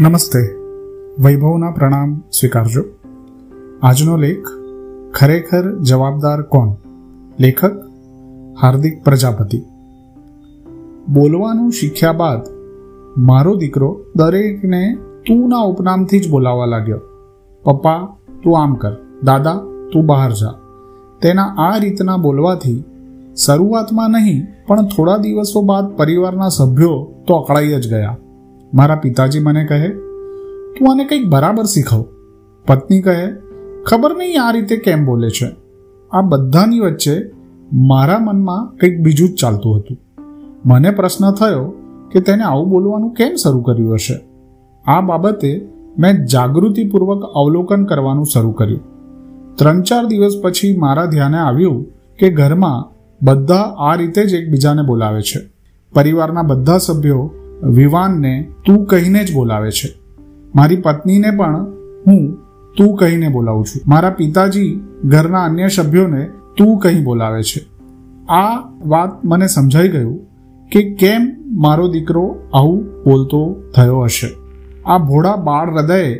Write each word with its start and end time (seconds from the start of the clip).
નમસ્તે. 0.00 0.38
વૈભવના 1.22 1.70
પ્રણામ 1.70 2.22
સ્વીકારજો. 2.40 2.84
આજનો 3.82 4.16
લેખ 4.16 4.48
ખરેખર 5.14 5.78
જવાબદાર 5.78 6.42
કોણ? 6.42 6.68
લેખક 7.40 7.70
હાર્દિક 8.62 9.04
પ્રજાપતિ. 9.04 9.62
બોલવાનું 11.08 11.72
શીખ્યા 11.72 12.12
બાદ 12.12 12.38
મારો 13.16 13.54
દીકરો 13.54 14.00
દરેકને 14.16 14.96
તુંના 15.26 15.58
ઉપનામથી 15.58 16.20
જ 16.20 16.30
બોલાવા 16.30 16.64
લાગ્યો. 16.64 17.00
પપ્પા, 17.64 18.16
તું 18.42 18.62
આમ 18.62 18.74
કર. 18.74 18.96
દાદા, 19.22 19.54
તું 19.92 20.06
બહાર 20.06 20.32
જા. 20.32 20.54
તેના 21.22 21.44
આ 21.44 21.76
રીતના 21.76 22.16
બોલવાથી 22.16 22.84
શરૂઆતમાં 23.46 24.10
નહીં, 24.10 24.66
પણ 24.66 24.82
થોડા 24.82 25.16
દિવસો 25.16 25.62
બાદ 25.62 25.96
પરિવારના 25.96 26.48
સભ્યો 26.48 27.24
તો 27.26 27.34
અકળાઈ 27.34 27.68
જ 27.68 27.90
ગયા. 27.90 28.16
મારા 28.74 28.94
પિતાજી 28.94 29.40
મને 29.40 29.64
કહે, 29.64 29.88
તું 30.78 30.92
આને 30.92 31.04
કંઈક 31.04 31.28
બરાબર 31.28 31.64
શીખવ. 31.64 32.04
પત્ની 32.66 33.02
કહે, 33.02 33.28
ખબર 33.86 34.16
નહીં 34.16 34.42
આ 34.42 34.50
રીતે 34.50 34.76
કેમ 34.76 35.04
બોલે 35.04 35.30
છે? 35.30 35.56
આ 36.12 36.20
બધાની 36.20 36.80
વચ્ચે 36.80 37.30
મારા 37.72 38.18
મનમાં 38.18 38.76
કંઈક 38.76 39.00
બીજું 39.00 39.28
જ 39.28 39.34
ચાલતું 39.34 39.78
હતું. 39.78 39.98
મને 40.66 40.90
પ્રશ્ન 40.90 41.30
થયો 41.30 41.72
કે 42.12 42.20
તેને 42.20 42.42
આવું 42.42 42.68
બોલવાનું 42.68 43.14
કેમ 43.14 43.34
શરૂ 43.34 43.60
કર્યું 43.60 43.94
હશે? 43.94 44.20
આ 44.86 45.00
બાબતે 45.00 45.68
મેં 45.98 46.26
જાગૃતિપૂર્વક 46.26 47.22
અવલોકન 47.22 47.84
કરવાનું 47.84 48.26
શરૂ 48.26 48.50
કર્યું. 48.50 48.80
ત્રણ 49.54 49.82
ચાર 49.82 50.06
દિવસ 50.06 50.40
પછી 50.42 50.76
મારા 50.76 51.04
ધ્યાને 51.04 51.38
આવ્યું 51.38 51.86
કે 52.18 52.30
ઘરમાં 52.30 52.92
બધા 53.22 53.74
આ 53.78 53.94
રીતે 53.94 54.26
જ 54.26 54.34
એકબીજાને 54.34 54.82
બોલાવે 54.82 55.22
છે. 55.22 55.50
પરિવારના 55.94 56.42
બધા 56.42 56.78
સભ્યો 56.78 57.30
વિવાનને 57.62 58.48
તું 58.66 58.86
કહીને 58.86 59.24
જ 59.24 59.34
બોલાવે 59.34 59.70
છે. 59.70 59.94
મારી 60.54 60.76
પત્નીને 60.76 61.30
પણ 61.30 61.66
હું 62.06 62.38
તું 62.76 62.96
કહીને 62.96 63.28
બોલાવું 63.28 63.64
છું. 63.64 63.82
મારા 63.86 64.10
પિતાજી 64.10 64.80
ઘરના 65.04 65.44
અન્ય 65.44 65.68
સભ્યોને 65.68 66.28
તું 66.56 66.78
કહી 66.78 67.02
બોલાવે 67.02 67.42
છે. 67.42 67.60
આ 68.28 68.60
વાત 68.86 69.24
મને 69.24 69.46
સમજાઈ 69.46 69.88
ગયું 69.88 70.20
કે 70.72 70.94
કેમ 70.94 71.36
મારો 71.46 71.88
દીકરો 71.88 72.36
આવું 72.54 72.84
બોલતો 73.04 73.62
થયો 73.76 74.00
હશે. 74.00 74.28
આ 74.86 74.98
ભોળા 74.98 75.36
બાળ 75.36 75.74
હૃદયે 75.74 76.14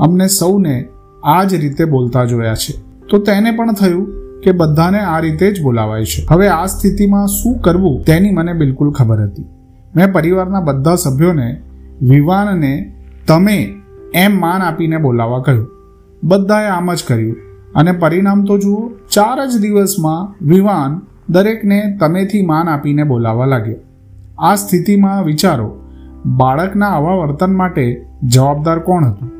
અમને 0.00 0.26
સૌને 0.26 0.88
આ 1.24 1.44
જ 1.44 1.54
રીતે 1.54 1.84
બોલતા 1.84 2.24
જોયા 2.24 2.54
છે. 2.54 2.74
તો 3.10 3.18
તેને 3.18 3.50
પણ 3.50 3.72
થયું 3.72 4.12
કે 4.40 4.52
બધાને 4.52 5.00
આ 5.00 5.18
રીતે 5.18 5.50
જ 5.50 5.62
બોલાવાય 5.62 6.04
છે. 6.04 6.26
હવે 6.30 6.48
આ 6.48 6.66
સ્થિતિમાં 6.66 7.26
શું 7.26 7.58
કરવું 7.58 8.04
તેની 8.04 8.30
મને 8.30 8.52
બિલકુલ 8.52 8.92
ખબર 8.92 9.22
હતી. 9.22 9.44
મેં 9.96 10.12
પરિવારના 10.12 10.60
બધા 10.60 10.94
સભ્યોને, 10.94 11.62
વિવાનને 12.02 12.94
તમે 13.26 13.74
એમ 14.14 14.40
માન 14.40 14.62
આપીને 14.62 14.96
બોલાવવા 14.96 15.42
કહ્યું. 15.42 15.68
બધાએ 16.24 16.66
આમ 16.66 16.94
જ 16.94 17.04
કર્યું. 17.08 17.36
અને 17.74 17.92
પરિણામ 17.92 18.44
તો 18.44 18.58
જુઓ, 18.58 18.88
ચાર 18.88 19.46
જ 19.46 19.60
દિવસમાં 19.60 20.46
વિવાન 20.46 21.00
દરેકને 21.28 21.96
તમેથી 22.00 22.46
માન 22.46 22.68
આપીને 22.68 23.04
બોલાવવા 23.04 23.44
લાગ્યો. 23.44 23.76
આ 24.38 24.54
સ્થિતિમાં 24.54 25.24
વિચારો, 25.24 25.80
બાળકના 26.26 26.86
આવા 26.86 27.14
વર્તન 27.14 27.54
માટે 27.54 28.06
જવાબદાર 28.22 28.78
કોણ 28.78 29.04
હતું? 29.04 29.30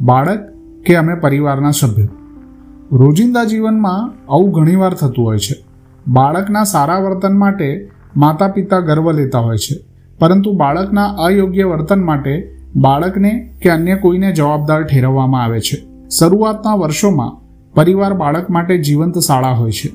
બાળક 0.00 0.38
કે 0.86 0.96
અમે 0.96 1.14
પરિવારના 1.14 1.70
સભ્યો? 1.70 2.08
રોજિંદા 2.92 3.44
જીવનમાં 3.44 4.12
આવું 4.32 4.52
ઘણીવાર 4.52 4.94
થતું 4.94 5.24
હોય 5.24 5.38
છે. 5.38 5.64
બાળકના 6.08 6.64
સારા 6.64 6.98
વર્તન 6.98 7.36
માટે 7.36 7.90
માતા 8.18 8.48
પિતા 8.48 8.80
ગર્વ 8.80 9.12
લેતા 9.12 9.38
હોય 9.38 9.56
છે. 9.56 9.84
પરંતુ 10.18 10.52
બાળકના 10.52 11.04
અયોગ્ય 11.04 11.64
વર્તન 11.64 12.04
માટે 12.04 12.54
બાળકને 12.76 13.54
કે 13.62 13.70
અન્ય 13.70 13.96
કોઈને 13.96 14.32
જવાબદાર 14.32 14.82
ઠેરવવામાં 14.82 15.44
આવે 15.44 15.60
છે. 15.60 16.08
શરૂઆતના 16.08 16.74
વર્ષોમાં 16.74 17.48
પરિવાર 17.74 18.14
બાળક 18.14 18.50
માટે 18.50 18.78
જીવંત 18.78 19.18
શાળા 19.18 19.48
હોય 19.48 19.70
છે. 19.70 19.90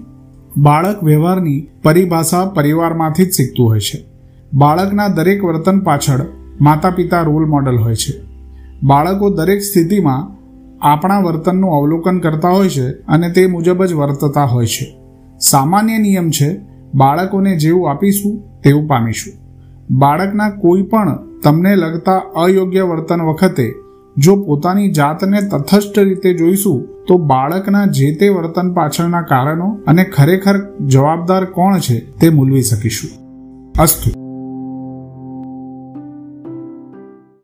બાળક 0.58 1.04
વ્યવહારની 1.04 1.68
પરિભાષા 1.84 2.46
પરિવારમાંથી 2.46 3.26
જ 3.26 3.32
શીખતું 3.32 3.68
હોય 3.68 3.80
છે. 3.80 4.06
બાળકના 4.54 5.08
દરેક 5.08 5.44
વર્તન 5.44 5.80
પાછળ 5.80 6.20
માતા 6.62 6.90
પિતા 6.90 7.22
રોલ 7.22 7.46
મોડલ 7.46 7.76
હોય 7.76 7.96
છે. 7.96 8.22
બાળકો 8.84 9.30
દરેક 9.30 9.62
સ્થિતિમાં 9.62 10.32
આપણા 10.82 11.20
વર્તનનું 11.20 11.72
અવલોકન 11.72 12.20
કરતા 12.20 12.50
હોય 12.50 12.70
છે 12.70 12.90
અને 12.90 13.30
તે 13.30 13.48
મુજબ 13.48 13.86
જ 13.86 13.94
વર્તતા 13.94 14.44
હોય 14.44 14.66
છે. 14.66 14.96
સામાન્ય 15.40 15.98
નિયમ 15.98 16.30
છે 16.30 16.73
બાળકોને 16.94 17.56
જેવું 17.56 17.90
આપીશું 17.90 18.62
તેવું 18.62 18.88
પામીશું. 18.88 19.34
બાળકના 19.98 20.50
કોઈ 20.50 20.82
પણ 20.82 21.18
તમને 21.44 21.76
લગતા 21.76 22.18
અયોગ્ય 22.18 22.82
વર્તન 22.82 23.22
વખતે 23.22 23.74
જો 24.18 24.36
પોતાની 24.36 24.92
જાતને 24.92 25.42
તથસ્થ 25.42 26.00
રીતે 26.00 26.34
જોઈશું, 26.34 27.06
તો 27.08 27.18
બાળકના 27.18 27.86
જે 27.86 28.16
તે 28.16 28.30
વર્તન 28.30 28.74
પાછળના 28.74 29.22
કારણો 29.22 29.80
અને 29.88 30.04
ખરેખર 30.04 30.78
જવાબદાર 30.86 31.46
કોણ 31.46 31.78
છે 31.78 32.00
તે 32.20 32.30
મૂલવી 32.30 32.62
શકીશું. 32.62 33.10
અસ્તુ. 33.80 34.23